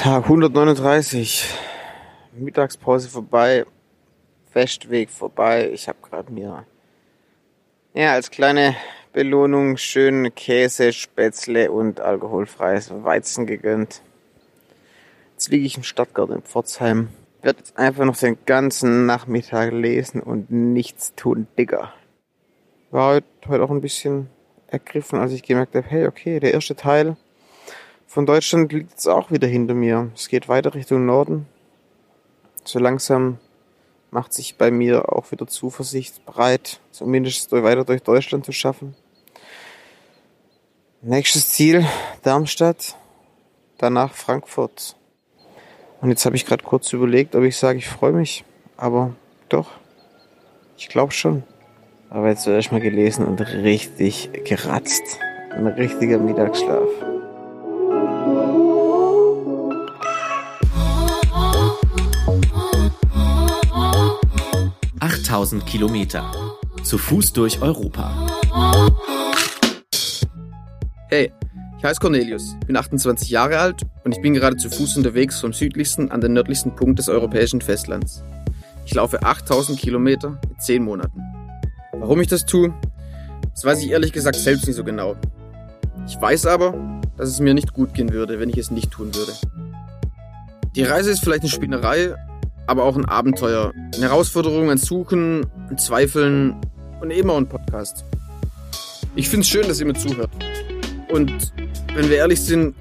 Tag 0.00 0.30
139. 0.30 1.44
Mittagspause 2.32 3.10
vorbei. 3.10 3.66
Festweg 4.50 5.10
vorbei. 5.10 5.70
Ich 5.74 5.88
habe 5.88 5.98
gerade 6.00 6.32
mir 6.32 6.64
ja 7.92 8.12
als 8.14 8.30
kleine 8.30 8.74
Belohnung 9.12 9.76
schön 9.76 10.34
Käse, 10.34 10.94
Spätzle 10.94 11.70
und 11.70 12.00
alkoholfreies 12.00 12.90
Weizen 13.04 13.44
gegönnt. 13.44 14.00
Jetzt 15.32 15.50
liege 15.50 15.66
ich 15.66 15.76
im 15.76 15.82
Stadtgarten 15.82 16.36
in 16.36 16.42
Pforzheim. 16.44 17.10
Werde 17.42 17.58
jetzt 17.58 17.76
einfach 17.76 18.06
noch 18.06 18.16
den 18.16 18.38
ganzen 18.46 19.04
Nachmittag 19.04 19.70
lesen 19.70 20.22
und 20.22 20.50
nichts 20.50 21.14
tun, 21.14 21.46
Digga. 21.58 21.92
War 22.90 23.16
heute, 23.16 23.26
heute 23.48 23.64
auch 23.64 23.70
ein 23.70 23.82
bisschen 23.82 24.30
ergriffen, 24.66 25.18
als 25.18 25.32
ich 25.32 25.42
gemerkt 25.42 25.74
habe, 25.74 25.86
hey, 25.86 26.06
okay, 26.06 26.40
der 26.40 26.54
erste 26.54 26.74
Teil 26.74 27.18
von 28.10 28.26
Deutschland 28.26 28.72
liegt 28.72 28.90
jetzt 28.90 29.06
auch 29.06 29.30
wieder 29.30 29.46
hinter 29.46 29.72
mir. 29.72 30.10
Es 30.16 30.28
geht 30.28 30.48
weiter 30.48 30.74
Richtung 30.74 31.06
Norden. 31.06 31.46
So 32.64 32.80
langsam 32.80 33.38
macht 34.10 34.32
sich 34.32 34.56
bei 34.58 34.72
mir 34.72 35.12
auch 35.12 35.30
wieder 35.30 35.46
Zuversicht 35.46 36.26
breit, 36.26 36.80
zumindest 36.90 37.52
weiter 37.52 37.84
durch 37.84 38.02
Deutschland 38.02 38.44
zu 38.44 38.50
schaffen. 38.50 38.96
Nächstes 41.02 41.52
Ziel 41.52 41.86
Darmstadt, 42.24 42.96
danach 43.78 44.12
Frankfurt. 44.12 44.96
Und 46.00 46.10
jetzt 46.10 46.26
habe 46.26 46.34
ich 46.34 46.46
gerade 46.46 46.64
kurz 46.64 46.92
überlegt, 46.92 47.36
ob 47.36 47.44
ich 47.44 47.56
sage, 47.56 47.78
ich 47.78 47.86
freue 47.86 48.12
mich. 48.12 48.44
Aber 48.76 49.14
doch, 49.48 49.70
ich 50.76 50.88
glaube 50.88 51.12
schon. 51.12 51.44
Aber 52.08 52.28
jetzt 52.28 52.42
zuerst 52.42 52.72
mal 52.72 52.80
gelesen 52.80 53.24
und 53.24 53.40
richtig 53.40 54.30
geratzt. 54.44 55.20
Ein 55.52 55.68
richtiger 55.68 56.18
Mittagsschlaf. 56.18 56.88
8000 65.50 65.66
Kilometer. 65.66 66.30
Zu 66.84 66.96
Fuß 66.96 67.32
durch 67.32 67.60
Europa. 67.60 68.28
Hey, 71.08 71.32
ich 71.76 71.84
heiße 71.84 71.98
Cornelius, 71.98 72.54
bin 72.68 72.76
28 72.76 73.28
Jahre 73.30 73.58
alt 73.58 73.82
und 74.04 74.14
ich 74.14 74.22
bin 74.22 74.34
gerade 74.34 74.56
zu 74.58 74.70
Fuß 74.70 74.96
unterwegs 74.96 75.40
vom 75.40 75.52
südlichsten 75.52 76.12
an 76.12 76.20
den 76.20 76.34
nördlichsten 76.34 76.76
Punkt 76.76 77.00
des 77.00 77.08
europäischen 77.08 77.60
Festlands. 77.60 78.22
Ich 78.86 78.94
laufe 78.94 79.24
8000 79.24 79.76
Kilometer 79.76 80.38
in 80.48 80.60
10 80.60 80.84
Monaten. 80.84 81.20
Warum 81.94 82.20
ich 82.20 82.28
das 82.28 82.46
tue, 82.46 82.72
das 83.52 83.64
weiß 83.64 83.82
ich 83.82 83.90
ehrlich 83.90 84.12
gesagt 84.12 84.36
selbst 84.36 84.68
nicht 84.68 84.76
so 84.76 84.84
genau. 84.84 85.16
Ich 86.06 86.20
weiß 86.20 86.46
aber, 86.46 86.74
dass 87.16 87.28
es 87.28 87.40
mir 87.40 87.54
nicht 87.54 87.72
gut 87.72 87.92
gehen 87.92 88.12
würde, 88.12 88.38
wenn 88.38 88.50
ich 88.50 88.58
es 88.58 88.70
nicht 88.70 88.92
tun 88.92 89.12
würde. 89.16 89.32
Die 90.76 90.84
Reise 90.84 91.10
ist 91.10 91.24
vielleicht 91.24 91.42
eine 91.42 91.50
Spinnerei, 91.50 92.14
aber 92.70 92.84
auch 92.84 92.96
ein 92.96 93.04
Abenteuer. 93.04 93.72
Eine 93.96 94.04
Herausforderung, 94.04 94.70
ein 94.70 94.78
Suchen, 94.78 95.44
ein 95.68 95.76
Zweifeln 95.76 96.54
und 97.00 97.10
eben 97.10 97.28
auch 97.28 97.36
ein 97.36 97.48
Podcast. 97.48 98.04
Ich 99.16 99.28
finde 99.28 99.42
es 99.42 99.48
schön, 99.48 99.66
dass 99.66 99.80
ihr 99.80 99.86
mir 99.86 99.94
zuhört. 99.94 100.30
Und 101.10 101.52
wenn 101.94 102.08
wir 102.08 102.18
ehrlich 102.18 102.40
sind, 102.40 102.76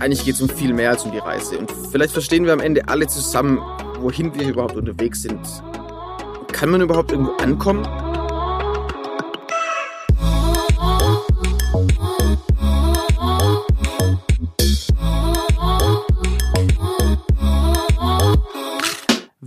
eigentlich 0.00 0.26
geht 0.26 0.34
es 0.34 0.42
um 0.42 0.50
viel 0.50 0.74
mehr 0.74 0.90
als 0.90 1.04
um 1.04 1.12
die 1.12 1.18
Reise. 1.18 1.56
Und 1.58 1.72
vielleicht 1.90 2.12
verstehen 2.12 2.44
wir 2.44 2.52
am 2.52 2.60
Ende 2.60 2.86
alle 2.88 3.06
zusammen, 3.06 3.58
wohin 4.00 4.34
wir 4.34 4.48
überhaupt 4.48 4.76
unterwegs 4.76 5.22
sind. 5.22 5.40
Kann 6.52 6.68
man 6.68 6.82
überhaupt 6.82 7.10
irgendwo 7.10 7.32
ankommen? 7.36 7.86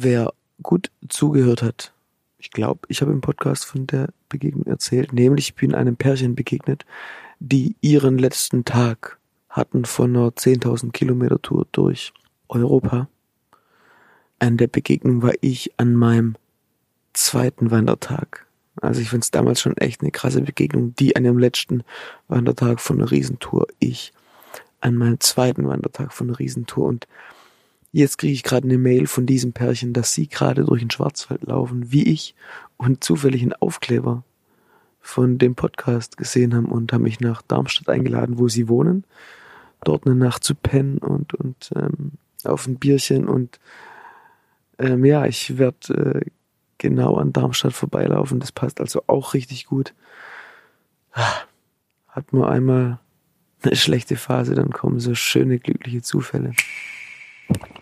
Wer 0.06 0.34
gut 0.62 0.90
zugehört 1.10 1.62
hat, 1.62 1.92
ich 2.38 2.52
glaube, 2.52 2.82
ich 2.88 3.02
habe 3.02 3.12
im 3.12 3.22
Podcast 3.22 3.66
von 3.66 3.88
der 3.88 4.10
Begegnung 4.30 4.68
erzählt, 4.68 5.12
nämlich 5.12 5.50
ich 5.50 5.56
bin 5.56 5.74
einem 5.74 5.98
Pärchen 5.98 6.36
begegnet, 6.36 6.86
die 7.40 7.76
ihren 7.82 8.18
letzten 8.18 8.64
Tag 8.64 9.18
hatten 9.50 9.84
von 9.84 10.16
einer 10.16 10.30
10.000 10.30 10.92
Kilometer 10.92 11.42
Tour 11.42 11.66
durch 11.72 12.14
Europa. 12.48 13.10
An 14.38 14.58
der 14.58 14.68
Begegnung 14.68 15.24
war 15.24 15.34
ich 15.42 15.74
an 15.78 15.96
meinem 15.96 16.36
zweiten 17.14 17.72
Wandertag. 17.72 18.46
Also 18.82 19.02
ich 19.02 19.10
finde 19.10 19.24
es 19.24 19.32
damals 19.32 19.60
schon 19.60 19.76
echt 19.78 20.02
eine 20.02 20.12
krasse 20.12 20.42
Begegnung, 20.42 20.96
die 20.96 21.16
an 21.16 21.24
dem 21.24 21.40
letzten 21.40 21.84
Wandertag 22.28 22.80
von 22.80 23.00
einer 23.00 23.10
Riesentour, 23.10 23.68
ich 23.80 24.14
an 24.82 24.96
meinem 24.96 25.20
zweiten 25.20 25.68
Wandertag 25.68 26.14
von 26.14 26.30
einer 26.30 26.38
Riesentour 26.38 26.86
und 26.86 27.08
Jetzt 27.96 28.18
kriege 28.18 28.34
ich 28.34 28.44
gerade 28.44 28.68
eine 28.68 28.78
Mail 28.78 29.08
von 29.08 29.26
diesem 29.26 29.54
Pärchen, 29.54 29.94
dass 29.94 30.14
sie 30.14 30.28
gerade 30.28 30.66
durch 30.66 30.82
den 30.82 30.92
Schwarzwald 30.92 31.44
laufen, 31.44 31.94
wie 31.94 32.04
ich, 32.04 32.36
und 32.76 33.06
zufällig 33.06 33.42
einen 33.42 33.54
Aufkleber 33.54 34.26
von 35.00 35.38
dem 35.38 35.56
Podcast 35.56 36.18
gesehen 36.18 36.54
haben 36.54 36.66
und 36.66 36.92
haben 36.92 37.04
mich 37.04 37.22
nach 37.22 37.42
Darmstadt 37.42 37.88
eingeladen, 37.88 38.38
wo 38.38 38.50
sie 38.50 38.68
wohnen, 38.68 39.06
dort 39.86 40.06
eine 40.06 40.14
Nacht 40.14 40.44
zu 40.44 40.56
pennen 40.56 40.98
und, 40.98 41.36
und 41.36 41.72
ähm, 41.74 42.12
auf 42.44 42.68
ein 42.68 42.80
Bierchen 42.80 43.30
und 43.30 43.62
ähm, 44.78 45.06
ja, 45.06 45.26
ich 45.26 45.58
werde 45.58 45.94
äh, 46.26 46.30
genau 46.78 47.16
an 47.16 47.32
Darmstadt 47.32 47.72
vorbeilaufen. 47.72 48.42
Das 48.42 48.52
passt 48.52 48.82
also 48.82 49.04
auch 49.08 49.34
richtig 49.34 49.68
gut. 49.68 49.94
Hat 51.14 52.34
man 52.34 52.44
einmal 52.44 53.00
eine 53.64 53.78
schlechte 53.78 54.18
Phase, 54.18 54.54
dann 54.54 54.72
kommen 54.72 55.00
so 55.00 55.16
schöne, 55.16 55.60
glückliche 55.60 56.02
Zufälle. 56.02 56.52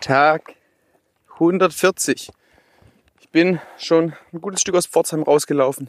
Tag 0.04 0.56
140. 1.32 2.30
Ich 3.22 3.28
bin 3.30 3.58
schon 3.78 4.12
ein 4.34 4.42
gutes 4.42 4.60
Stück 4.60 4.74
aus 4.74 4.84
Pforzheim 4.84 5.22
rausgelaufen. 5.22 5.88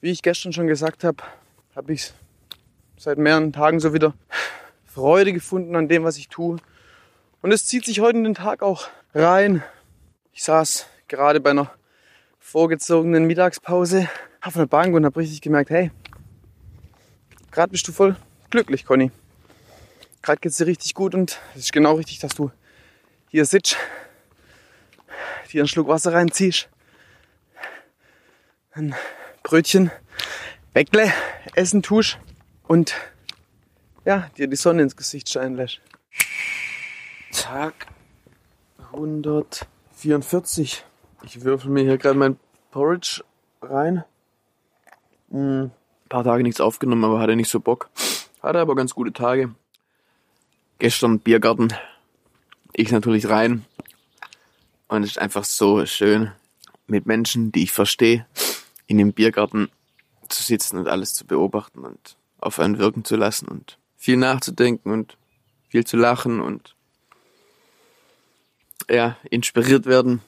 Wie 0.00 0.10
ich 0.10 0.22
gestern 0.22 0.54
schon 0.54 0.66
gesagt 0.66 1.04
habe, 1.04 1.22
habe 1.76 1.92
ich 1.92 2.14
seit 2.96 3.18
mehreren 3.18 3.52
Tagen 3.52 3.80
so 3.80 3.92
wieder 3.92 4.14
Freude 4.86 5.34
gefunden 5.34 5.76
an 5.76 5.88
dem, 5.88 6.04
was 6.04 6.16
ich 6.16 6.28
tue. 6.28 6.56
Und 7.42 7.52
es 7.52 7.66
zieht 7.66 7.84
sich 7.84 8.00
heute 8.00 8.16
in 8.16 8.24
den 8.24 8.34
Tag 8.34 8.62
auch 8.62 8.88
rein. 9.14 9.62
Ich 10.32 10.42
saß 10.42 10.86
gerade 11.06 11.38
bei 11.38 11.50
einer 11.50 11.70
vorgezogenen 12.38 13.26
Mittagspause 13.26 14.08
auf 14.40 14.56
einer 14.56 14.66
Bank 14.66 14.94
und 14.94 15.04
habe 15.04 15.20
richtig 15.20 15.42
gemerkt, 15.42 15.68
hey, 15.68 15.90
gerade 17.50 17.72
bist 17.72 17.86
du 17.86 17.92
voll 17.92 18.16
glücklich, 18.48 18.86
Conny. 18.86 19.10
Gerade 20.22 20.40
geht 20.40 20.52
es 20.52 20.56
dir 20.56 20.66
richtig 20.66 20.94
gut 20.94 21.14
und 21.14 21.38
es 21.54 21.64
ist 21.64 21.72
genau 21.74 21.96
richtig, 21.96 22.20
dass 22.20 22.34
du 22.34 22.50
hier 23.34 23.44
sitzt, 23.46 23.76
dir 25.50 25.62
einen 25.62 25.66
Schluck 25.66 25.88
Wasser 25.88 26.12
reinziehst, 26.12 26.68
ein 28.70 28.94
Brötchen, 29.42 29.90
Bäckle 30.72 31.12
essen 31.56 31.82
tust 31.82 32.16
und 32.68 32.94
ja, 34.04 34.30
dir 34.38 34.46
die 34.46 34.54
Sonne 34.54 34.82
ins 34.82 34.94
Gesicht 34.94 35.28
scheinen 35.28 35.56
lässt. 35.56 35.80
Tag 37.32 37.74
144. 38.92 40.84
Ich 41.24 41.42
würfel 41.42 41.72
mir 41.72 41.82
hier 41.82 41.98
gerade 41.98 42.16
mein 42.16 42.38
Porridge 42.70 43.24
rein. 43.62 44.04
Hm, 45.30 45.72
ein 45.72 46.08
paar 46.08 46.22
Tage 46.22 46.44
nichts 46.44 46.60
aufgenommen, 46.60 47.02
aber 47.02 47.18
hatte 47.18 47.34
nicht 47.34 47.50
so 47.50 47.58
Bock. 47.58 47.90
Hatte 48.40 48.60
aber 48.60 48.76
ganz 48.76 48.94
gute 48.94 49.12
Tage. 49.12 49.52
Gestern 50.78 51.18
Biergarten 51.18 51.74
ich 52.74 52.90
natürlich 52.90 53.28
rein. 53.28 53.64
Und 54.88 55.02
es 55.02 55.12
ist 55.12 55.18
einfach 55.18 55.44
so 55.44 55.86
schön, 55.86 56.32
mit 56.86 57.06
Menschen, 57.06 57.52
die 57.52 57.64
ich 57.64 57.72
verstehe, 57.72 58.26
in 58.86 58.98
dem 58.98 59.12
Biergarten 59.12 59.70
zu 60.28 60.42
sitzen 60.42 60.78
und 60.78 60.88
alles 60.88 61.14
zu 61.14 61.26
beobachten 61.26 61.80
und 61.80 62.16
auf 62.38 62.58
einen 62.58 62.78
wirken 62.78 63.04
zu 63.04 63.16
lassen 63.16 63.48
und 63.48 63.78
viel 63.96 64.16
nachzudenken 64.16 64.92
und 64.92 65.16
viel 65.68 65.84
zu 65.84 65.96
lachen 65.96 66.40
und 66.40 66.74
ja, 68.90 69.16
inspiriert 69.30 69.86
werden. 69.86 70.20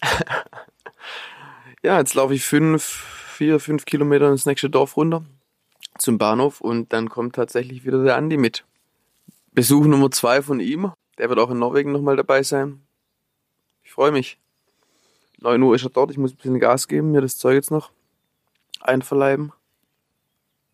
ja, 1.82 1.98
jetzt 1.98 2.14
laufe 2.14 2.34
ich 2.34 2.44
fünf, 2.44 2.82
vier, 2.84 3.58
fünf 3.58 3.84
Kilometer 3.84 4.30
ins 4.30 4.46
nächste 4.46 4.70
Dorf 4.70 4.96
runter 4.96 5.24
zum 5.98 6.18
Bahnhof 6.18 6.60
und 6.60 6.92
dann 6.92 7.08
kommt 7.08 7.34
tatsächlich 7.34 7.84
wieder 7.84 8.02
der 8.02 8.16
Andi 8.16 8.36
mit. 8.36 8.64
Besuch 9.52 9.84
Nummer 9.86 10.10
zwei 10.10 10.42
von 10.42 10.60
ihm. 10.60 10.92
Der 11.18 11.28
wird 11.28 11.38
auch 11.38 11.50
in 11.50 11.58
Norwegen 11.58 11.92
nochmal 11.92 12.16
dabei 12.16 12.42
sein. 12.42 12.80
Ich 13.82 13.92
freue 13.92 14.10
mich. 14.10 14.38
9 15.38 15.62
Uhr 15.62 15.74
ist 15.74 15.84
er 15.84 15.90
dort. 15.90 16.10
Ich 16.10 16.18
muss 16.18 16.32
ein 16.32 16.36
bisschen 16.36 16.58
Gas 16.58 16.88
geben, 16.88 17.12
mir 17.12 17.20
das 17.20 17.38
Zeug 17.38 17.54
jetzt 17.54 17.70
noch 17.70 17.92
einverleiben. 18.80 19.52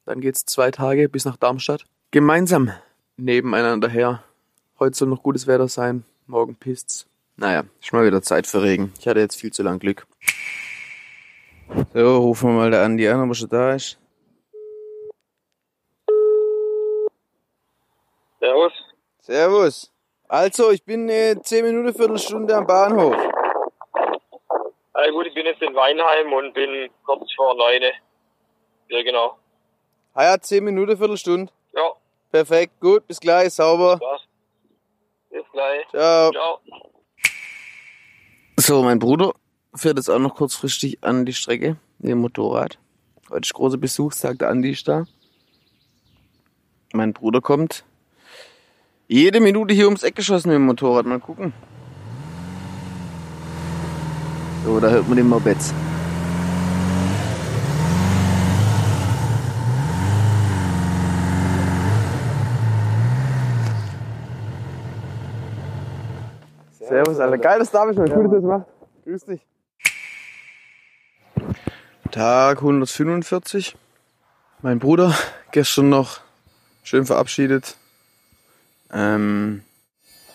Dann 0.04 0.20
geht's 0.20 0.44
zwei 0.44 0.70
Tage 0.70 1.08
bis 1.08 1.24
nach 1.24 1.36
Darmstadt. 1.36 1.84
Gemeinsam 2.10 2.72
nebeneinander 3.16 3.88
her. 3.88 4.24
Heute 4.78 4.96
soll 4.96 5.08
noch 5.08 5.22
gutes 5.22 5.46
Wetter 5.46 5.68
sein. 5.68 6.04
Morgen 6.26 6.56
pisst's. 6.56 7.06
Naja, 7.36 7.64
ist 7.80 7.92
mal 7.92 8.04
wieder 8.04 8.22
Zeit 8.22 8.46
für 8.46 8.62
Regen. 8.62 8.92
Ich 8.98 9.06
hatte 9.06 9.20
jetzt 9.20 9.36
viel 9.36 9.52
zu 9.52 9.62
lang 9.62 9.78
Glück. 9.78 10.06
So, 11.94 12.18
rufen 12.18 12.50
wir 12.50 12.56
mal 12.56 12.70
der 12.70 12.82
Andi 12.82 13.08
an, 13.08 13.20
ob 13.22 13.28
er 13.28 13.34
schon 13.34 13.48
da 13.48 13.74
ist. 13.74 13.98
Servus. 18.40 18.72
Servus. 19.20 19.92
Also, 20.30 20.70
ich 20.70 20.84
bin 20.84 21.08
äh, 21.08 21.34
10 21.42 21.64
Minuten, 21.64 21.92
Viertelstunde 21.92 22.54
am 22.54 22.64
Bahnhof. 22.64 23.16
Ja 23.16 25.10
gut, 25.10 25.26
ich 25.26 25.34
bin 25.34 25.44
jetzt 25.44 25.60
in 25.60 25.74
Weinheim 25.74 26.32
und 26.32 26.54
bin 26.54 26.88
kurz 27.04 27.32
vor 27.34 27.56
neune. 27.56 27.90
Ja, 28.90 29.02
genau. 29.02 29.38
Ah 30.14 30.26
ja, 30.26 30.40
10 30.40 30.62
Minuten, 30.62 30.96
Viertelstunde. 30.96 31.52
Ja, 31.74 31.94
Perfekt, 32.30 32.78
gut, 32.78 33.08
bis 33.08 33.18
gleich, 33.18 33.52
sauber. 33.54 33.98
passt. 33.98 34.28
Bis 35.30 35.42
gleich. 35.50 35.88
Ciao. 35.90 36.30
Ciao. 36.30 36.60
So, 38.56 38.84
mein 38.84 39.00
Bruder 39.00 39.32
fährt 39.74 39.96
jetzt 39.96 40.10
auch 40.10 40.20
noch 40.20 40.36
kurzfristig 40.36 41.02
an 41.02 41.26
die 41.26 41.32
Strecke 41.32 41.76
mit 41.98 42.12
dem 42.12 42.18
Motorrad. 42.18 42.78
Heute 43.30 43.40
ist 43.40 43.54
großer 43.54 43.78
Besuchstag, 43.78 44.38
der 44.38 44.50
Andi 44.50 44.70
ist 44.70 44.86
da. 44.86 45.06
Mein 46.92 47.14
Bruder 47.14 47.40
kommt 47.40 47.84
jede 49.10 49.40
Minute 49.40 49.74
hier 49.74 49.86
ums 49.86 50.04
Eck 50.04 50.14
geschossen 50.14 50.50
mit 50.50 50.54
dem 50.54 50.66
Motorrad. 50.66 51.04
Mal 51.04 51.18
gucken. 51.18 51.52
So, 54.64 54.78
da 54.78 54.88
hört 54.88 55.08
man 55.08 55.16
den 55.16 55.28
Mopeds. 55.28 55.74
Servus, 66.78 67.18
Alter. 67.18 67.38
Geil, 67.38 67.58
dass 67.58 67.70
du 67.70 67.78
da 67.78 67.84
bist, 67.86 67.98
man. 67.98 68.12
Cool, 68.12 68.22
dass 68.22 68.30
du 68.30 68.36
das 68.36 68.44
machst. 68.44 68.66
Grüß 69.04 69.24
dich. 69.24 69.40
Tag 72.12 72.58
145. 72.58 73.76
Mein 74.62 74.78
Bruder 74.78 75.16
gestern 75.50 75.88
noch 75.88 76.20
schön 76.84 77.06
verabschiedet. 77.06 77.76
Ähm, 78.92 79.62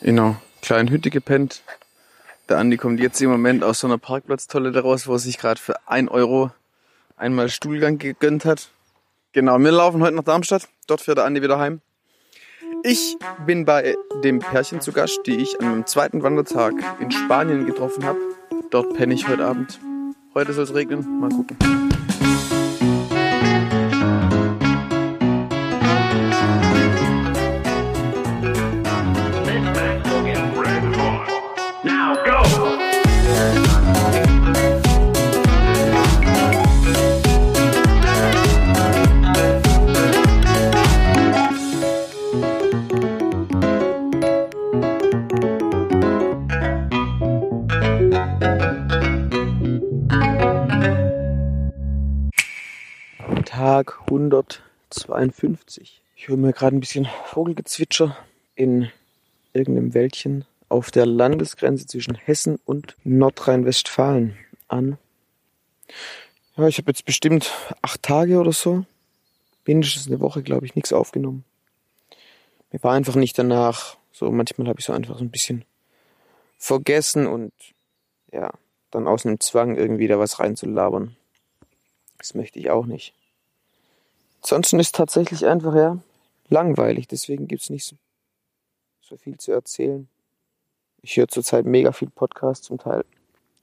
in 0.02 0.20
einer 0.20 0.42
kleinen 0.62 0.90
Hütte 0.90 1.10
gepennt. 1.10 1.62
Der 2.50 2.58
Andi 2.58 2.78
kommt 2.78 3.00
jetzt 3.00 3.22
im 3.22 3.30
Moment 3.30 3.64
aus 3.64 3.80
so 3.80 3.88
einer 3.88 3.98
Parkplatztoilette 3.98 4.82
raus, 4.82 5.08
wo 5.08 5.14
er 5.14 5.20
sich 5.20 5.38
gerade 5.38 5.60
für 5.60 5.76
1 5.88 6.10
Euro 6.12 6.52
einmal 7.18 7.50
Stuhlgang 7.50 7.98
gegönnt 7.98 8.46
hat. 8.46 8.70
Genau, 9.32 9.58
wir 9.58 9.72
laufen 9.72 10.02
heute 10.02 10.16
nach 10.16 10.24
Darmstadt. 10.24 10.68
Dort 10.88 11.02
fährt 11.02 11.18
der 11.18 11.26
Andi 11.26 11.42
wieder 11.42 11.60
heim. 11.60 11.82
Ich 12.84 13.18
bin 13.46 13.66
bei 13.66 13.96
dem 14.24 14.40
Pärchen 14.40 14.80
zu 14.80 14.92
Gast, 14.92 15.22
die 15.26 15.38
ich 15.38 15.60
an 15.60 15.70
meinem 15.70 15.86
zweiten 15.88 16.22
Wandertag 16.24 16.74
in 17.00 17.10
Spanien 17.12 17.66
getroffen 17.66 18.06
habe. 18.06 18.20
Dort 18.70 18.96
penne 18.96 19.14
ich 19.14 19.28
heute 19.28 19.46
Abend. 19.46 19.80
Heute 20.36 20.54
soll 20.54 20.66
es 20.66 20.74
regnen. 20.74 21.20
Mal 21.20 21.30
gucken. 21.30 21.85
152. 54.16 56.02
Ich 56.16 56.28
höre 56.28 56.38
mir 56.38 56.54
gerade 56.54 56.76
ein 56.76 56.80
bisschen 56.80 57.08
Vogelgezwitscher 57.26 58.16
in 58.56 58.90
irgendeinem 59.54 59.94
Wäldchen 59.94 60.46
auf 60.70 60.90
der 60.90 61.06
Landesgrenze 61.06 61.86
zwischen 61.86 62.16
Hessen 62.16 62.58
und 62.66 62.96
Nordrhein-Westfalen 63.04 64.38
an. 64.68 64.98
Ja, 66.56 66.68
ich 66.68 66.78
habe 66.78 66.90
jetzt 66.90 67.06
bestimmt 67.06 67.52
acht 67.82 68.02
Tage 68.04 68.40
oder 68.40 68.54
so, 68.54 68.86
mindestens 69.66 70.08
eine 70.08 70.22
Woche, 70.22 70.42
glaube 70.44 70.66
ich, 70.66 70.76
nichts 70.76 70.94
aufgenommen. 70.94 71.44
Mir 72.72 72.82
war 72.84 72.94
einfach 72.94 73.16
nicht 73.16 73.38
danach. 73.38 73.98
So 74.12 74.32
manchmal 74.32 74.70
habe 74.70 74.80
ich 74.80 74.86
so 74.86 74.94
einfach 74.94 75.18
so 75.18 75.26
ein 75.26 75.32
bisschen 75.32 75.66
vergessen 76.58 77.28
und 77.28 77.52
ja, 78.32 78.52
dann 78.92 79.08
aus 79.08 79.26
einem 79.26 79.42
Zwang 79.42 79.76
irgendwie 79.76 80.08
da 80.08 80.18
was 80.18 80.40
reinzulabern. 80.40 81.18
Das 82.18 82.34
möchte 82.34 82.60
ich 82.60 82.70
auch 82.70 82.86
nicht. 82.86 83.14
Ansonsten 84.46 84.80
ist 84.80 84.94
tatsächlich 84.94 85.44
einfach 85.48 85.74
ja 85.74 85.98
langweilig, 86.50 87.08
deswegen 87.08 87.48
gibt's 87.48 87.72
nicht 87.72 87.84
so, 87.84 87.96
so 89.02 89.18
viel 89.18 89.40
zu 89.40 89.52
erzählen. 89.52 90.08
Ich 91.02 91.18
höre 91.18 91.28
zurzeit 91.28 91.66
mega 91.66 91.92
viel 91.92 92.12
Podcast, 92.12 92.66
zum 92.66 92.78
Teil 92.78 93.06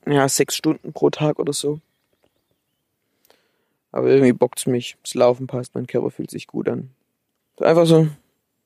ja 0.08 0.28
sechs 0.28 0.56
Stunden 0.56 0.92
pro 0.92 1.08
Tag 1.10 1.38
oder 1.38 1.52
so. 1.52 1.78
Aber 3.92 4.08
irgendwie 4.08 4.32
bockt's 4.32 4.66
mich. 4.66 4.96
Das 5.04 5.14
Laufen 5.14 5.46
passt, 5.46 5.76
mein 5.76 5.86
Körper 5.86 6.10
fühlt 6.10 6.32
sich 6.32 6.48
gut 6.48 6.68
an. 6.68 6.90
Einfach 7.60 7.86
so, 7.86 8.08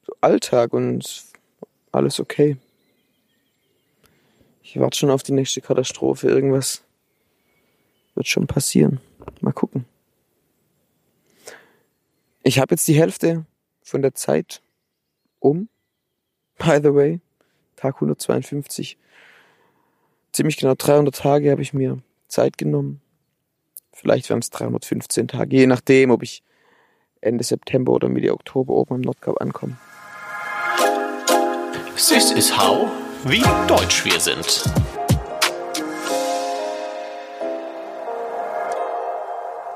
so 0.07 0.15
Alltag 0.23 0.73
und 0.73 1.23
alles 1.93 2.19
okay. 2.19 2.57
Ich 4.63 4.81
warte 4.81 4.97
schon 4.97 5.11
auf 5.11 5.23
die 5.23 5.33
nächste 5.33 5.61
Katastrophe. 5.61 6.29
Irgendwas 6.29 6.83
wird 8.15 8.27
schon 8.27 8.47
passieren. 8.47 9.01
Mal 9.43 9.53
gucken. 9.53 9.85
Ich 12.47 12.61
habe 12.61 12.75
jetzt 12.75 12.87
die 12.87 12.95
Hälfte 12.95 13.45
von 13.83 14.03
der 14.03 14.15
Zeit 14.15 14.63
um. 15.41 15.69
By 16.59 16.79
the 16.81 16.95
way, 16.95 17.21
Tag 17.75 17.97
152. 17.97 18.97
Ziemlich 20.31 20.57
genau 20.57 20.75
300 20.79 21.13
Tage 21.13 21.51
habe 21.51 21.63
ich 21.63 21.73
mir 21.75 21.99
Zeit 22.29 22.57
genommen. 22.57 23.01
Vielleicht 23.93 24.31
wären 24.31 24.39
es 24.39 24.51
315 24.51 25.27
Tage, 25.27 25.57
je 25.57 25.67
nachdem, 25.67 26.13
ob 26.13 26.23
ich 26.23 26.45
Ende 27.21 27.43
September 27.43 27.91
oder 27.91 28.09
Mitte 28.09 28.33
Oktober 28.33 28.75
oben 28.75 28.95
am 28.95 29.01
Nordkap 29.01 29.41
ankomme. 29.41 29.77
This 31.97 32.31
is 32.31 32.57
how, 32.57 32.87
wie 33.25 33.43
deutsch 33.67 34.05
wir 34.05 34.21
sind. 34.21 34.63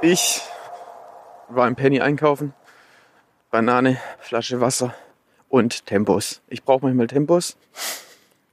Ich 0.02 0.42
war 1.48 1.66
im 1.66 1.74
Penny 1.74 2.00
einkaufen. 2.00 2.54
Banane, 3.50 4.00
Flasche 4.20 4.60
Wasser 4.60 4.94
und 5.48 5.84
Tempos. 5.84 6.40
Ich 6.48 6.62
brauche 6.62 6.84
manchmal 6.84 7.08
Tempos. 7.08 7.56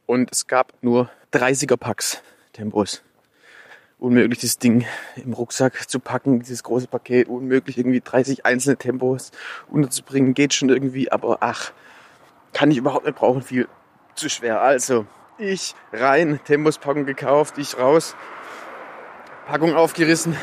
Und 0.07 0.31
es 0.31 0.47
gab 0.47 0.73
nur 0.81 1.11
30er 1.33 1.77
Packs 1.77 2.23
Tempos. 2.51 3.03
Unmöglich, 3.99 4.39
das 4.39 4.57
Ding 4.57 4.87
im 5.15 5.33
Rucksack 5.33 5.87
zu 5.87 5.99
packen, 5.99 6.39
dieses 6.39 6.63
große 6.63 6.87
Paket. 6.87 7.27
Unmöglich, 7.27 7.77
irgendwie 7.77 8.01
30 8.01 8.47
einzelne 8.47 8.77
Tempos 8.77 9.31
unterzubringen. 9.69 10.33
Geht 10.33 10.55
schon 10.55 10.69
irgendwie, 10.69 11.11
aber 11.11 11.37
ach, 11.41 11.73
kann 12.53 12.71
ich 12.71 12.77
überhaupt 12.77 13.05
nicht 13.05 13.17
brauchen. 13.17 13.43
Viel 13.43 13.67
zu 14.15 14.29
schwer. 14.29 14.61
Also, 14.61 15.05
ich 15.37 15.75
rein, 15.93 16.39
Tempos-Packung 16.43 17.05
gekauft, 17.05 17.59
ich 17.59 17.77
raus. 17.77 18.15
Packung 19.45 19.75
aufgerissen, 19.75 20.35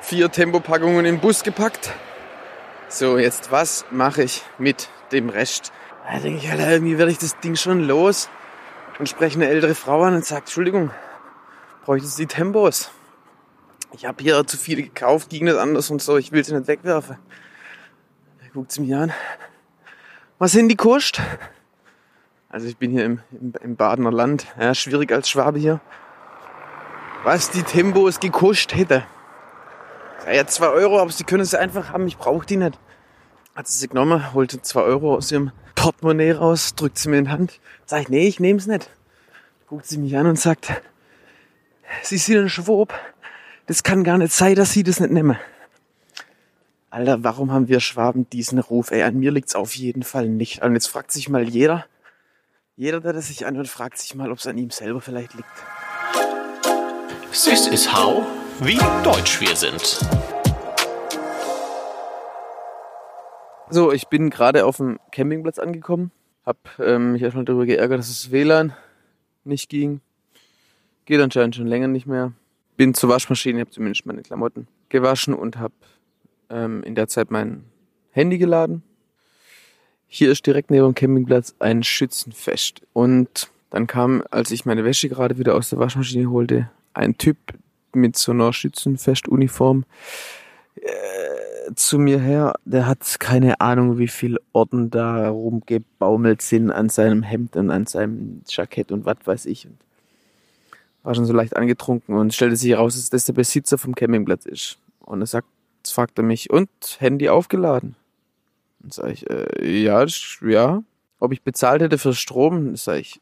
vier 0.00 0.32
Tempopackungen 0.32 0.98
in 0.98 1.04
den 1.04 1.20
Bus 1.20 1.44
gepackt. 1.44 1.92
So, 2.88 3.18
jetzt 3.18 3.50
was 3.50 3.84
mache 3.90 4.22
ich 4.22 4.44
mit 4.58 4.88
dem 5.10 5.28
Rest? 5.28 5.72
Da 6.06 6.20
denke 6.20 6.38
ich, 6.38 6.50
Alter, 6.50 6.70
irgendwie 6.70 6.98
werde 6.98 7.10
ich 7.10 7.18
das 7.18 7.38
Ding 7.40 7.56
schon 7.56 7.80
los 7.80 8.28
und 9.00 9.08
spreche 9.08 9.36
eine 9.36 9.48
ältere 9.48 9.74
Frau 9.74 10.04
an 10.04 10.14
und 10.14 10.24
sage, 10.24 10.42
Entschuldigung, 10.42 10.92
bräuchtest 11.84 12.16
du 12.16 12.22
die 12.22 12.28
Tempos? 12.28 12.92
Ich 13.92 14.06
habe 14.06 14.22
hier 14.22 14.46
zu 14.46 14.56
viele 14.56 14.84
gekauft, 14.84 15.30
ging 15.30 15.44
nicht 15.44 15.56
anders 15.56 15.90
und 15.90 16.00
so, 16.00 16.16
ich 16.16 16.30
will 16.30 16.44
sie 16.44 16.54
nicht 16.54 16.68
wegwerfen. 16.68 17.16
Da 18.40 18.46
guckt 18.54 18.70
sie 18.70 18.82
mich 18.82 18.94
an. 18.94 19.12
Was 20.38 20.52
sind 20.52 20.68
die 20.68 20.76
Kost? 20.76 21.20
Also 22.48 22.68
ich 22.68 22.76
bin 22.76 22.92
hier 22.92 23.04
im, 23.04 23.20
im, 23.32 23.52
im 23.60 23.76
Badener 23.76 24.12
Land, 24.12 24.46
ja, 24.60 24.74
schwierig 24.76 25.10
als 25.10 25.28
Schwabe 25.28 25.58
hier. 25.58 25.80
Was 27.24 27.50
die 27.50 27.64
Tempos 27.64 28.20
gekostet 28.20 28.78
hätte. 28.78 29.06
Ja, 30.30 30.46
zwei 30.46 30.68
Euro, 30.68 30.98
aber 30.98 31.10
sie 31.10 31.24
können 31.24 31.44
sie 31.44 31.58
einfach 31.58 31.92
haben, 31.92 32.06
ich 32.08 32.18
brauche 32.18 32.46
die 32.46 32.56
nicht. 32.56 32.78
Hat 33.54 33.68
sie 33.68 33.78
sie 33.78 33.88
genommen, 33.88 34.34
holte 34.34 34.60
zwei 34.60 34.82
Euro 34.82 35.14
aus 35.14 35.30
ihrem 35.30 35.52
Portemonnaie 35.74 36.32
raus, 36.32 36.74
drückt 36.74 36.98
sie 36.98 37.08
mir 37.08 37.18
in 37.18 37.24
die 37.26 37.30
Hand. 37.30 37.60
Sag 37.84 38.02
ich, 38.02 38.08
nee, 38.08 38.26
ich 38.26 38.40
nehm's 38.40 38.66
nicht. 38.66 38.90
Guckt 39.68 39.86
sie 39.86 39.98
mich 39.98 40.16
an 40.16 40.26
und 40.26 40.38
sagt, 40.38 40.72
Sie 42.02 42.18
sind 42.18 42.38
ein 42.38 42.48
Schwob. 42.48 42.92
Das 43.66 43.82
kann 43.82 44.04
gar 44.04 44.18
nicht 44.18 44.32
sein, 44.32 44.54
dass 44.54 44.72
Sie 44.72 44.82
das 44.82 45.00
nicht 45.00 45.12
nehmen. 45.12 45.38
Alter, 46.90 47.24
warum 47.24 47.52
haben 47.52 47.68
wir 47.68 47.80
Schwaben 47.80 48.28
diesen 48.30 48.58
Ruf? 48.58 48.90
Ey, 48.90 49.02
an 49.02 49.18
mir 49.18 49.30
liegt's 49.30 49.54
auf 49.54 49.74
jeden 49.76 50.02
Fall 50.02 50.28
nicht. 50.28 50.62
Und 50.62 50.74
jetzt 50.74 50.86
fragt 50.86 51.12
sich 51.12 51.28
mal 51.28 51.48
jeder, 51.48 51.84
jeder, 52.76 53.00
der 53.00 53.12
das 53.12 53.28
sich 53.28 53.44
anhört, 53.46 53.68
fragt 53.68 53.98
sich 53.98 54.14
mal, 54.14 54.30
ob 54.30 54.38
es 54.38 54.46
an 54.46 54.58
ihm 54.58 54.70
selber 54.70 55.00
vielleicht 55.00 55.34
liegt. 55.34 55.48
This 57.32 57.66
is 57.66 57.92
how, 57.92 58.24
wie 58.60 58.78
deutsch 59.04 59.40
wir 59.40 59.54
sind. 59.54 60.00
So, 63.68 63.92
ich 63.92 64.08
bin 64.08 64.30
gerade 64.30 64.64
auf 64.64 64.78
dem 64.78 64.98
Campingplatz 65.12 65.58
angekommen, 65.58 66.10
Hab 66.44 66.56
ähm, 66.78 67.12
mich 67.12 67.22
erstmal 67.22 67.44
darüber 67.44 67.66
geärgert, 67.66 67.98
dass 67.98 68.08
das 68.08 68.30
WLAN 68.30 68.72
nicht 69.44 69.68
ging. 69.68 70.00
Geht 71.04 71.20
anscheinend 71.20 71.56
schon 71.56 71.66
länger 71.66 71.88
nicht 71.88 72.06
mehr. 72.06 72.32
Bin 72.76 72.94
zur 72.94 73.10
Waschmaschine, 73.10 73.60
habe 73.60 73.70
zumindest 73.70 74.06
meine 74.06 74.22
Klamotten 74.22 74.68
gewaschen 74.88 75.34
und 75.34 75.58
habe 75.58 75.74
ähm, 76.48 76.82
in 76.84 76.94
der 76.94 77.08
Zeit 77.08 77.30
mein 77.30 77.64
Handy 78.10 78.38
geladen. 78.38 78.82
Hier 80.06 80.30
ist 80.30 80.46
direkt 80.46 80.70
neben 80.70 80.86
dem 80.86 80.94
Campingplatz 80.94 81.54
ein 81.58 81.82
Schützenfest. 81.82 82.82
Und 82.92 83.50
dann 83.70 83.86
kam, 83.86 84.22
als 84.30 84.50
ich 84.52 84.64
meine 84.64 84.84
Wäsche 84.84 85.08
gerade 85.08 85.38
wieder 85.38 85.56
aus 85.56 85.70
der 85.70 85.78
Waschmaschine 85.78 86.30
holte, 86.30 86.70
ein 86.94 87.18
Typ 87.18 87.36
mit 87.96 88.16
so 88.16 88.32
einer 88.32 88.52
Schützenfestuniform 88.52 89.84
äh, 90.76 91.74
zu 91.74 91.98
mir 91.98 92.20
her. 92.20 92.54
Der 92.64 92.86
hat 92.86 93.16
keine 93.18 93.60
Ahnung, 93.60 93.98
wie 93.98 94.08
viel 94.08 94.38
Orden 94.52 94.90
da 94.90 95.28
rumgebaumelt 95.28 96.42
sind 96.42 96.70
an 96.70 96.88
seinem 96.88 97.22
Hemd 97.22 97.56
und 97.56 97.70
an 97.70 97.86
seinem 97.86 98.42
Jackett 98.46 98.92
und 98.92 99.04
was 99.04 99.18
weiß 99.24 99.46
ich. 99.46 99.66
Und 99.66 99.78
war 101.06 101.14
schon 101.14 101.24
so 101.24 101.32
leicht 101.32 101.56
angetrunken 101.56 102.16
und 102.16 102.34
stellte 102.34 102.56
sich 102.56 102.70
heraus, 102.70 102.96
dass 102.96 103.10
das 103.10 103.24
der 103.26 103.32
Besitzer 103.32 103.78
vom 103.78 103.94
Campingplatz 103.94 104.44
ist. 104.44 104.78
Und 105.00 105.20
er 105.20 105.26
sagt, 105.26 105.46
fragt 105.86 106.18
er 106.18 106.24
mich, 106.24 106.50
und 106.50 106.68
Handy 106.98 107.28
aufgeladen? 107.28 107.94
Dann 108.80 108.90
sage 108.90 109.12
ich, 109.12 109.30
äh, 109.30 109.82
ja, 109.82 110.04
ja. 110.42 110.82
Ob 111.20 111.32
ich 111.32 111.42
bezahlt 111.42 111.80
hätte 111.80 111.98
für 111.98 112.12
Strom, 112.12 112.74
sage 112.76 113.00
ich, 113.00 113.20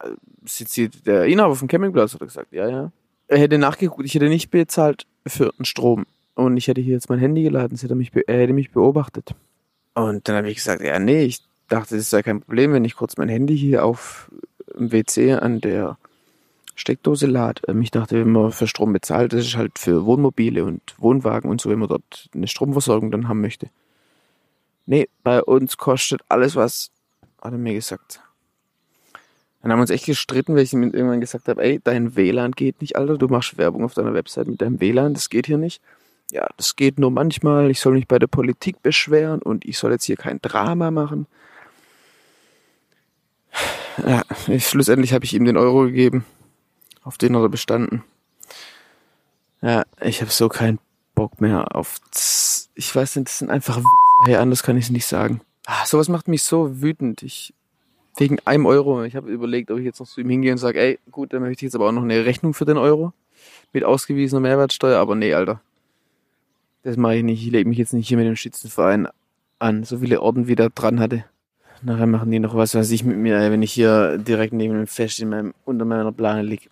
äh, 0.00 0.10
sitzt 0.44 1.06
der 1.06 1.24
Inhaber 1.24 1.56
vom 1.56 1.68
Campingplatz, 1.68 2.12
hat 2.12 2.20
er 2.20 2.26
gesagt, 2.26 2.52
ja, 2.52 2.68
ja. 2.68 2.92
Er 3.28 3.38
hätte 3.38 3.58
nachgeguckt, 3.58 4.04
ich 4.04 4.14
hätte 4.14 4.28
nicht 4.28 4.50
bezahlt 4.50 5.06
für 5.26 5.52
den 5.58 5.64
Strom. 5.64 6.06
Und 6.34 6.56
ich 6.56 6.68
hätte 6.68 6.80
hier 6.80 6.94
jetzt 6.94 7.08
mein 7.08 7.18
Handy 7.18 7.42
geladen, 7.42 7.76
hätte 7.78 7.94
mich, 7.94 8.10
er 8.26 8.40
hätte 8.40 8.52
mich 8.52 8.70
beobachtet. 8.70 9.34
Und 9.94 10.28
dann 10.28 10.36
habe 10.36 10.50
ich 10.50 10.56
gesagt, 10.56 10.82
ja, 10.82 10.98
nee, 10.98 11.24
ich 11.24 11.42
dachte, 11.68 11.96
das 11.96 12.10
sei 12.10 12.22
kein 12.22 12.40
Problem, 12.40 12.72
wenn 12.72 12.84
ich 12.84 12.96
kurz 12.96 13.16
mein 13.16 13.28
Handy 13.28 13.56
hier 13.56 13.84
auf 13.84 14.30
dem 14.78 14.92
WC 14.92 15.34
an 15.34 15.60
der 15.60 15.98
Steckdose 16.74 17.26
lade. 17.26 17.62
Ähm, 17.68 17.82
Ich 17.82 17.90
dachte, 17.90 18.16
wenn 18.18 18.32
man 18.32 18.52
für 18.52 18.66
Strom 18.66 18.92
bezahlt, 18.92 19.32
das 19.32 19.46
ist 19.46 19.56
halt 19.56 19.78
für 19.78 20.06
Wohnmobile 20.06 20.64
und 20.64 20.80
Wohnwagen 20.98 21.50
und 21.50 21.60
so, 21.60 21.70
wenn 21.70 21.78
man 21.78 21.88
dort 21.88 22.28
eine 22.34 22.48
Stromversorgung 22.48 23.10
dann 23.10 23.28
haben 23.28 23.40
möchte. 23.40 23.68
Nee, 24.86 25.08
bei 25.22 25.42
uns 25.42 25.76
kostet 25.76 26.22
alles 26.28 26.56
was, 26.56 26.90
hat 27.40 27.52
er 27.52 27.58
mir 27.58 27.74
gesagt. 27.74 28.20
Dann 29.62 29.70
haben 29.70 29.78
wir 29.78 29.82
uns 29.82 29.90
echt 29.90 30.06
gestritten, 30.06 30.54
weil 30.54 30.62
ich 30.62 30.72
ihm 30.72 30.82
irgendwann 30.82 31.20
gesagt 31.20 31.46
habe, 31.48 31.62
ey, 31.62 31.80
dein 31.82 32.16
WLAN 32.16 32.52
geht 32.52 32.80
nicht, 32.80 32.96
Alter, 32.96 33.16
du 33.16 33.28
machst 33.28 33.56
Werbung 33.58 33.84
auf 33.84 33.94
deiner 33.94 34.12
Website 34.12 34.48
mit 34.48 34.60
deinem 34.60 34.80
WLAN, 34.80 35.14
das 35.14 35.30
geht 35.30 35.46
hier 35.46 35.58
nicht. 35.58 35.80
Ja, 36.32 36.48
das 36.56 36.74
geht 36.76 36.98
nur 36.98 37.10
manchmal, 37.10 37.70
ich 37.70 37.78
soll 37.78 37.92
mich 37.92 38.08
bei 38.08 38.18
der 38.18 38.26
Politik 38.26 38.82
beschweren 38.82 39.40
und 39.40 39.64
ich 39.64 39.78
soll 39.78 39.92
jetzt 39.92 40.04
hier 40.04 40.16
kein 40.16 40.40
Drama 40.42 40.90
machen. 40.90 41.26
Ja, 44.04 44.22
schlussendlich 44.58 45.12
habe 45.12 45.24
ich 45.24 45.34
ihm 45.34 45.44
den 45.44 45.56
Euro 45.56 45.82
gegeben, 45.82 46.24
auf 47.02 47.18
den 47.18 47.34
er 47.34 47.48
bestanden. 47.48 48.02
Ja, 49.60 49.84
ich 50.00 50.22
habe 50.22 50.30
so 50.30 50.48
keinen 50.48 50.80
Bock 51.14 51.40
mehr 51.40 51.76
auf, 51.76 52.00
ich 52.74 52.96
weiß 52.96 53.16
nicht, 53.16 53.28
das 53.28 53.38
sind 53.38 53.50
einfach 53.50 53.76
Wichser, 53.76 54.24
hey, 54.24 54.36
anders 54.36 54.62
kann 54.62 54.76
ich 54.76 54.86
es 54.86 54.90
nicht 54.90 55.06
sagen. 55.06 55.40
Ah, 55.66 55.86
sowas 55.86 56.08
macht 56.08 56.26
mich 56.26 56.42
so 56.42 56.82
wütend. 56.82 57.22
Ich, 57.22 57.54
wegen 58.16 58.38
einem 58.44 58.66
Euro. 58.66 59.04
Ich 59.04 59.16
habe 59.16 59.30
überlegt, 59.30 59.70
ob 59.70 59.78
ich 59.78 59.84
jetzt 59.84 60.00
noch 60.00 60.06
zu 60.06 60.20
ihm 60.20 60.30
hingehe 60.30 60.52
und 60.52 60.58
sage, 60.58 60.80
ey, 60.80 60.98
gut, 61.10 61.32
dann 61.32 61.42
möchte 61.42 61.64
ich 61.64 61.68
jetzt 61.68 61.74
aber 61.74 61.88
auch 61.88 61.92
noch 61.92 62.02
eine 62.02 62.24
Rechnung 62.24 62.54
für 62.54 62.64
den 62.64 62.76
Euro 62.76 63.12
mit 63.72 63.84
ausgewiesener 63.84 64.40
Mehrwertsteuer, 64.40 64.98
aber 64.98 65.14
nee, 65.14 65.34
Alter. 65.34 65.60
Das 66.82 66.96
mache 66.96 67.16
ich 67.16 67.22
nicht. 67.22 67.44
Ich 67.44 67.52
lege 67.52 67.68
mich 67.68 67.78
jetzt 67.78 67.92
nicht 67.92 68.08
hier 68.08 68.16
mit 68.16 68.26
dem 68.26 68.36
Schützenverein 68.36 69.08
an. 69.58 69.84
So 69.84 69.98
viele 69.98 70.20
Orden 70.20 70.48
wie 70.48 70.56
da 70.56 70.68
dran 70.68 71.00
hatte. 71.00 71.24
Nachher 71.80 72.06
machen 72.06 72.30
die 72.30 72.38
noch 72.38 72.54
was, 72.54 72.74
was 72.74 72.90
ich 72.90 73.02
mit 73.04 73.16
mir, 73.16 73.38
wenn 73.50 73.62
ich 73.62 73.72
hier 73.72 74.18
direkt 74.18 74.52
neben 74.52 74.74
dem 74.74 74.86
Fest 74.86 75.18
in 75.20 75.30
meinem, 75.30 75.54
unter 75.64 75.84
meiner 75.84 76.12
Plane 76.12 76.42
lieg. 76.42 76.70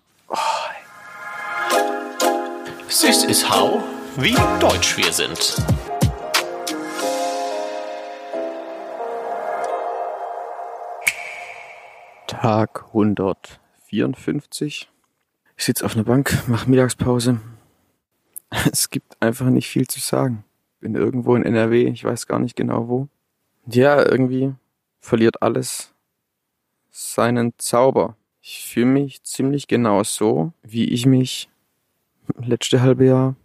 This 2.87 3.23
is 3.25 3.49
how, 3.49 3.83
wie 4.17 4.35
deutsch 4.59 4.95
wir 4.95 5.11
sind. 5.11 5.55
Tag 12.41 12.85
154. 12.87 14.89
Ich 15.57 15.63
sitze 15.63 15.85
auf 15.85 15.93
einer 15.93 16.05
Bank, 16.05 16.47
mache 16.47 16.67
Mittagspause. 16.67 17.39
Es 18.71 18.89
gibt 18.89 19.21
einfach 19.21 19.51
nicht 19.51 19.69
viel 19.69 19.85
zu 19.85 19.99
sagen. 19.99 20.43
Bin 20.79 20.95
irgendwo 20.95 21.35
in 21.35 21.43
NRW, 21.43 21.89
ich 21.89 22.03
weiß 22.03 22.25
gar 22.25 22.39
nicht 22.39 22.55
genau 22.55 22.87
wo. 22.87 23.07
Ja, 23.67 24.03
irgendwie 24.03 24.55
verliert 24.99 25.43
alles 25.43 25.93
seinen 26.89 27.53
Zauber. 27.59 28.17
Ich 28.41 28.65
fühle 28.65 28.87
mich 28.87 29.21
ziemlich 29.21 29.67
genau 29.67 30.03
so, 30.03 30.51
wie 30.63 30.85
ich 30.85 31.05
mich 31.05 31.47
letzte 32.39 32.81
halbe 32.81 33.05
Jahr 33.05 33.35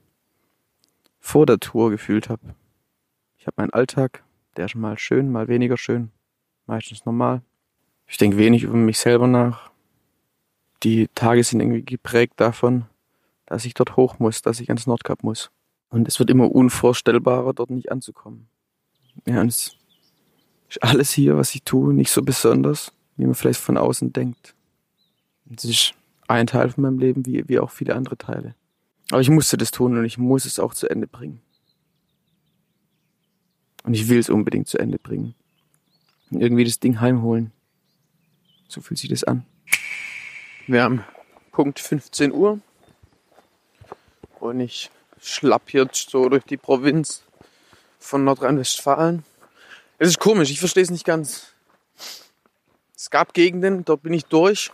vor 1.21 1.45
der 1.45 1.61
Tour 1.61 1.91
gefühlt 1.91 2.31
habe. 2.31 2.55
Ich 3.37 3.47
habe 3.47 3.57
meinen 3.59 3.75
Alltag, 3.75 4.25
der 4.57 4.65
ist 4.65 4.75
mal 4.75 4.99
schön, 4.99 5.31
mal 5.31 5.49
weniger 5.49 5.77
schön, 5.77 6.13
meistens 6.65 7.05
normal. 7.05 7.43
Ich 8.07 8.19
denke 8.19 8.39
wenig 8.39 8.63
über 8.63 8.77
mich 8.77 8.99
selber 8.99 9.27
nach. 9.27 9.71
Die 10.83 11.09
Tage 11.15 11.43
sind 11.43 11.61
irgendwie 11.61 11.85
geprägt 11.85 12.35
davon, 12.37 12.87
dass 13.47 13.65
ich 13.65 13.75
dort 13.75 13.97
hoch 13.97 14.19
muss, 14.19 14.43
dass 14.43 14.61
ich 14.61 14.69
ans 14.69 14.87
Nordkap 14.87 15.23
muss. 15.23 15.51
Und 15.89 16.07
es 16.09 16.19
wird 16.19 16.31
immer 16.31 16.51
unvorstellbarer, 16.51 17.53
dort 17.55 17.71
nicht 17.71 17.91
anzukommen. 17.91 18.49
Ja, 19.27 19.41
und 19.41 19.49
es 19.49 19.77
ist 20.69 20.83
alles 20.83 21.11
hier, 21.13 21.37
was 21.37 21.55
ich 21.55 21.63
tue, 21.63 21.95
nicht 21.95 22.11
so 22.11 22.23
besonders, 22.23 22.93
wie 23.17 23.25
man 23.25 23.35
vielleicht 23.35 23.61
von 23.61 23.77
außen 23.77 24.13
denkt. 24.13 24.55
Es 25.55 25.65
ist 25.65 25.95
ein 26.29 26.47
Teil 26.47 26.71
von 26.71 26.83
meinem 26.83 26.99
Leben, 26.99 27.25
wie, 27.25 27.49
wie 27.49 27.59
auch 27.59 27.71
viele 27.71 27.95
andere 27.95 28.19
Teile. 28.19 28.55
Aber 29.11 29.21
ich 29.21 29.31
musste 29.31 29.57
das 29.57 29.71
tun 29.71 29.97
und 29.97 30.05
ich 30.05 30.19
muss 30.19 30.45
es 30.45 30.59
auch 30.59 30.75
zu 30.75 30.89
Ende 30.89 31.07
bringen. 31.07 31.41
Und 33.85 33.95
ich 33.95 34.09
will 34.09 34.19
es 34.19 34.29
unbedingt 34.29 34.67
zu 34.67 34.79
Ende 34.79 34.99
bringen. 34.99 35.35
Und 36.31 36.41
irgendwie 36.41 36.65
das 36.65 36.81
Ding 36.81 37.01
heimholen. 37.01 37.53
So 38.69 38.81
fühlt 38.81 38.99
sich 38.99 39.11
das 39.11 39.25
an. 39.25 39.45
Wir 40.67 40.83
haben 40.83 41.05
Punkt 41.53 41.81
15 41.81 42.33
Uhr. 42.33 42.61
Und 44.41 44.61
ich 44.61 44.91
schlapp 45.21 45.73
jetzt 45.73 46.11
so 46.11 46.29
durch 46.29 46.45
die 46.45 46.57
Provinz 46.57 47.23
von 47.99 48.25
Nordrhein-Westfalen. 48.25 49.25
Es 49.99 50.09
ist 50.09 50.21
komisch, 50.21 50.51
ich 50.51 50.61
verstehe 50.61 50.83
es 50.83 50.91
nicht 50.91 51.05
ganz. 51.05 51.53
Es 52.95 53.11
gab 53.11 53.35
Gegenden, 53.35 53.85
dort 53.85 54.03
bin 54.03 54.13
ich 54.13 54.27
durch. 54.27 54.71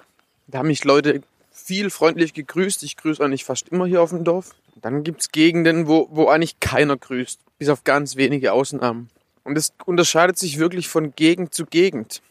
Da 0.47 0.59
haben 0.59 0.69
mich 0.69 0.85
Leute 0.85 1.23
viel 1.51 1.91
freundlich 1.91 2.35
gegrüßt. 2.35 2.83
Ich 2.83 2.97
grüße 2.97 3.23
eigentlich 3.23 3.45
fast 3.45 3.69
immer 3.69 3.87
hier 3.87 4.03
auf 4.03 4.11
dem 4.11 4.25
Dorf. 4.25 4.55
Dann 4.75 5.05
gibt's 5.05 5.31
Gegenden, 5.31 5.87
wo, 5.87 6.09
wo 6.11 6.29
eigentlich 6.29 6.59
keiner 6.61 6.97
grüßt. 6.97 7.41
Bis 7.59 7.69
auf 7.69 7.85
ganz 7.85 8.17
wenige 8.17 8.53
Ausnahmen. 8.53 9.11
Und 9.45 9.57
es 9.57 9.73
unterscheidet 9.85 10.39
sich 10.39 10.59
wirklich 10.59 10.89
von 10.89 11.15
Gegend 11.15 11.55
zu 11.55 11.67
Gegend. 11.67 12.23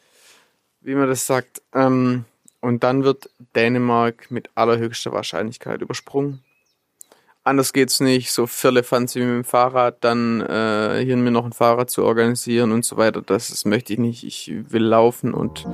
wie 0.81 0.95
man 0.95 1.07
das 1.07 1.25
sagt. 1.25 1.61
Ähm, 1.73 2.25
und 2.63 2.81
dann 2.83 3.03
wird 3.03 3.29
Dänemark 3.57 4.31
mit 4.31 4.49
allerhöchster 4.55 5.11
Wahrscheinlichkeit 5.11 5.81
übersprungen. 5.81 6.39
Anders 7.43 7.73
geht's 7.73 7.99
nicht, 7.99 8.31
so 8.31 8.47
Firlefanz 8.47 9.15
wie 9.15 9.19
mit 9.19 9.35
dem 9.35 9.43
Fahrrad, 9.43 10.01
dann 10.01 10.39
äh, 10.39 11.01
hier 11.03 11.17
mir 11.17 11.29
noch 11.31 11.43
ein 11.43 11.51
Fahrrad 11.51 11.89
zu 11.89 12.05
organisieren 12.05 12.71
und 12.71 12.85
so 12.85 12.95
weiter. 12.95 13.21
Das, 13.21 13.49
das 13.49 13.65
möchte 13.65 13.91
ich 13.91 13.99
nicht. 13.99 14.23
Ich 14.23 14.53
will 14.69 14.83
laufen 14.83 15.33
und 15.33 15.67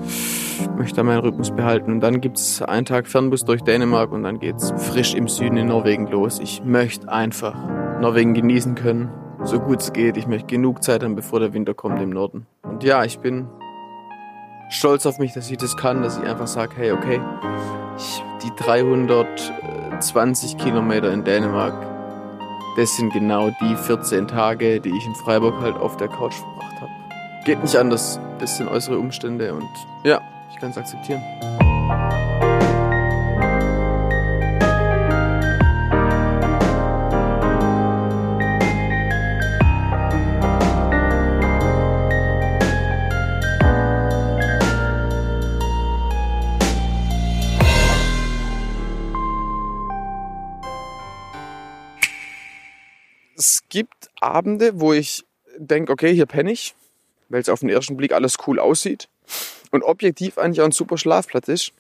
möchte 0.78 1.04
meinen 1.04 1.20
Rhythmus 1.20 1.56
behalten. 1.56 1.92
Und 1.92 2.00
dann 2.00 2.22
gibt's 2.22 2.64
einen 2.64 2.88
Tag 2.88 3.06
Fernbus 3.06 3.46
durch 3.46 3.62
Dänemark 3.62 4.12
und 4.12 4.24
dann 4.24 4.40
geht's 4.40 4.74
frisch 4.76 5.14
im 5.14 5.28
Süden 5.28 5.58
in 5.58 5.68
Norwegen 5.68 6.08
los. 6.08 6.40
Ich 6.40 6.64
möchte 6.64 7.08
einfach 7.08 7.54
Norwegen 8.02 8.34
genießen 8.34 8.74
können, 8.74 9.12
so 9.44 9.60
gut 9.60 9.82
es 9.82 9.94
geht. 9.94 10.18
Ich 10.18 10.26
möchte 10.26 10.48
genug 10.48 10.84
Zeit 10.84 11.04
haben, 11.04 11.16
bevor 11.16 11.40
der 11.40 11.54
Winter 11.54 11.76
kommt 11.76 12.02
im 12.02 12.10
Norden. 12.10 12.48
Und 12.64 12.84
ja, 12.84 13.06
ich 13.06 13.20
bin 13.20 13.48
stolz 14.70 15.06
auf 15.06 15.20
mich, 15.20 15.34
dass 15.34 15.52
ich 15.52 15.58
das 15.58 15.76
kann, 15.76 16.02
dass 16.04 16.18
ich 16.18 16.24
einfach 16.24 16.48
sage, 16.48 16.76
hey, 16.78 16.94
okay, 16.94 17.20
ich, 17.98 18.24
die 18.44 18.52
320 18.56 20.58
Kilometer 20.58 21.12
in 21.12 21.26
Dänemark, 21.26 21.74
das 22.78 22.96
sind 22.96 23.12
genau 23.12 23.50
die 23.62 23.76
14 23.76 24.28
Tage, 24.28 24.80
die 24.80 24.96
ich 24.96 25.06
in 25.06 25.16
Freiburg 25.16 25.60
halt 25.60 25.76
auf 25.76 25.98
der 25.98 26.08
Couch 26.08 26.36
verbracht 26.36 26.80
habe. 26.80 26.92
Geht 27.44 27.62
nicht 27.62 27.76
anders, 27.76 28.22
das 28.40 28.56
sind 28.58 28.70
äußere 28.70 28.98
Umstände 28.98 29.54
und 29.54 29.68
ja, 30.04 30.22
ich 30.52 30.58
kann 30.58 30.72
es 30.72 30.78
akzeptieren. 30.78 31.22
Abende, 54.22 54.80
wo 54.80 54.94
ich 54.94 55.26
denke, 55.58 55.92
okay, 55.92 56.14
hier 56.14 56.26
penne 56.26 56.52
ich, 56.52 56.76
weil 57.30 57.42
es 57.42 57.50
auf 57.50 57.60
den 57.62 57.70
ersten 57.70 57.98
Blick 57.98 58.14
alles 58.14 58.38
cool 58.48 58.60
aussieht 58.60 59.10
und 59.72 59.84
objektiv 59.84 60.38
eigentlich 60.38 60.62
auch 60.62 60.66
ein 60.66 60.72
super 60.72 60.98
Schlafplatz 60.98 61.48
ist. 61.48 61.74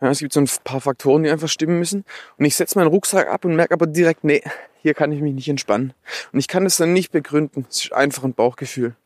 Ja, 0.00 0.10
es 0.10 0.18
gibt 0.18 0.32
so 0.32 0.40
ein 0.40 0.48
paar 0.64 0.80
Faktoren, 0.80 1.22
die 1.22 1.30
einfach 1.30 1.48
stimmen 1.48 1.78
müssen. 1.78 2.04
Und 2.36 2.44
ich 2.44 2.56
setze 2.56 2.78
meinen 2.78 2.88
Rucksack 2.88 3.28
ab 3.28 3.44
und 3.44 3.56
merke 3.56 3.74
aber 3.74 3.86
direkt, 3.86 4.24
nee, 4.24 4.42
hier 4.82 4.92
kann 4.92 5.12
ich 5.12 5.20
mich 5.20 5.34
nicht 5.34 5.48
entspannen. 5.48 5.94
Und 6.32 6.38
ich 6.40 6.48
kann 6.48 6.64
das 6.64 6.76
dann 6.76 6.92
nicht 6.92 7.10
begründen. 7.10 7.66
Es 7.70 7.84
ist 7.84 7.92
einfach 7.92 8.24
ein 8.24 8.34
Bauchgefühl. 8.34 8.96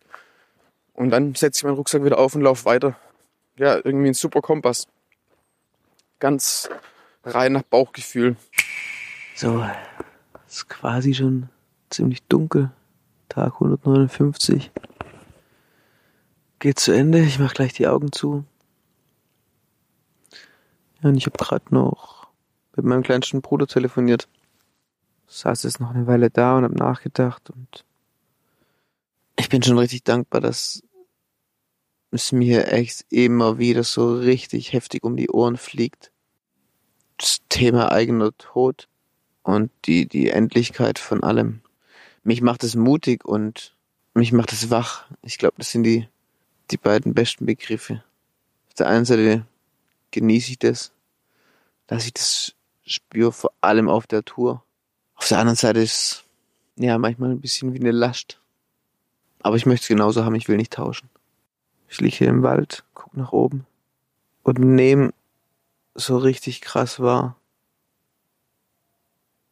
Und 0.94 1.10
dann 1.10 1.34
setze 1.36 1.60
ich 1.60 1.64
meinen 1.64 1.76
Rucksack 1.76 2.02
wieder 2.04 2.18
auf 2.18 2.34
und 2.34 2.42
laufe 2.42 2.64
weiter. 2.64 2.96
Ja, 3.56 3.76
irgendwie 3.76 4.08
ein 4.08 4.14
super 4.14 4.40
Kompass. 4.40 4.88
Ganz 6.18 6.68
rein 7.22 7.52
nach 7.52 7.62
Bauchgefühl. 7.62 8.36
So, 9.36 9.64
ist 10.48 10.68
quasi 10.68 11.14
schon 11.14 11.48
ziemlich 11.90 12.22
dunkel. 12.24 12.70
Tag 13.28 13.54
159. 13.54 14.70
Geht 16.58 16.78
zu 16.78 16.92
Ende. 16.92 17.20
Ich 17.20 17.38
mache 17.38 17.54
gleich 17.54 17.72
die 17.72 17.86
Augen 17.86 18.12
zu. 18.12 18.44
Ja, 21.02 21.10
und 21.10 21.16
ich 21.16 21.26
habe 21.26 21.38
gerade 21.38 21.64
noch 21.70 22.28
mit 22.74 22.84
meinem 22.84 23.02
kleinsten 23.02 23.42
Bruder 23.42 23.66
telefoniert. 23.66 24.28
Saß 25.26 25.64
jetzt 25.64 25.80
noch 25.80 25.90
eine 25.90 26.06
Weile 26.06 26.30
da 26.30 26.56
und 26.56 26.64
habe 26.64 26.74
nachgedacht 26.74 27.50
und 27.50 27.84
ich 29.36 29.48
bin 29.48 29.62
schon 29.62 29.78
richtig 29.78 30.02
dankbar, 30.04 30.40
dass 30.40 30.82
es 32.10 32.32
mir 32.32 32.72
echt 32.72 33.04
immer 33.10 33.58
wieder 33.58 33.84
so 33.84 34.14
richtig 34.14 34.72
heftig 34.72 35.04
um 35.04 35.16
die 35.16 35.30
Ohren 35.30 35.56
fliegt. 35.56 36.10
Das 37.18 37.38
Thema 37.48 37.92
eigener 37.92 38.36
Tod 38.36 38.88
und 39.42 39.70
die, 39.84 40.06
die 40.06 40.30
Endlichkeit 40.30 40.98
von 40.98 41.22
allem. 41.22 41.62
Mich 42.22 42.42
macht 42.42 42.64
es 42.64 42.74
mutig 42.74 43.24
und 43.24 43.74
mich 44.14 44.32
macht 44.32 44.52
es 44.52 44.70
wach. 44.70 45.06
Ich 45.22 45.38
glaube, 45.38 45.54
das 45.58 45.70
sind 45.70 45.84
die, 45.84 46.08
die 46.70 46.76
beiden 46.76 47.14
besten 47.14 47.46
Begriffe. 47.46 48.02
Auf 48.68 48.74
der 48.74 48.88
einen 48.88 49.04
Seite 49.04 49.46
genieße 50.10 50.52
ich 50.52 50.58
das, 50.58 50.92
dass 51.86 52.06
ich 52.06 52.14
das 52.14 52.54
spüre, 52.84 53.32
vor 53.32 53.52
allem 53.60 53.88
auf 53.88 54.06
der 54.06 54.24
Tour. 54.24 54.62
Auf 55.14 55.28
der 55.28 55.38
anderen 55.38 55.56
Seite 55.56 55.80
ist 55.80 56.24
ja 56.76 56.98
manchmal 56.98 57.30
ein 57.30 57.40
bisschen 57.40 57.72
wie 57.74 57.80
eine 57.80 57.90
Last. 57.90 58.40
Aber 59.40 59.56
ich 59.56 59.66
möchte 59.66 59.84
es 59.84 59.88
genauso 59.88 60.24
haben, 60.24 60.34
ich 60.34 60.48
will 60.48 60.56
nicht 60.56 60.72
tauschen. 60.72 61.08
Ich 61.88 62.00
liege 62.00 62.16
hier 62.16 62.28
im 62.28 62.42
Wald, 62.42 62.84
guck 62.94 63.16
nach 63.16 63.32
oben 63.32 63.66
und 64.42 64.58
nehme 64.58 65.12
so 65.94 66.18
richtig 66.18 66.60
krass 66.60 67.00
wahr, 67.00 67.36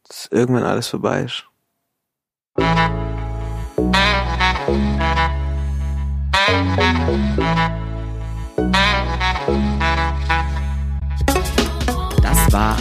dass 0.03 0.27
irgendwann 0.27 0.63
alles 0.63 0.87
vorbei 0.87 1.23
ist. 1.23 1.45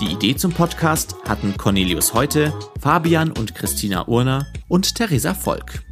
Die 0.00 0.12
Idee 0.12 0.36
zum 0.36 0.52
Podcast 0.52 1.16
hatten 1.26 1.56
Cornelius 1.56 2.12
Heute, 2.12 2.52
Fabian 2.78 3.30
und 3.32 3.54
Christina 3.54 4.06
Urner 4.06 4.46
und 4.68 4.94
Theresa 4.94 5.32
Volk. 5.32 5.82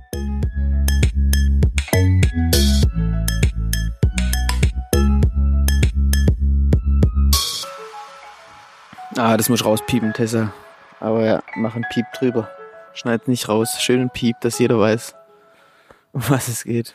Ah, 9.16 9.38
das 9.38 9.48
muss 9.48 9.64
rauspiepen, 9.64 10.12
Tessa. 10.12 10.52
Aber 11.00 11.24
ja, 11.24 11.42
mach 11.56 11.74
einen 11.74 11.86
Piep 11.90 12.04
drüber. 12.18 12.50
Schneid 12.92 13.26
nicht 13.26 13.48
raus. 13.48 13.80
Schönen 13.80 14.10
Piep, 14.10 14.38
dass 14.42 14.58
jeder 14.58 14.78
weiß, 14.78 15.14
um 16.12 16.22
was 16.28 16.48
es 16.48 16.64
geht. 16.64 16.94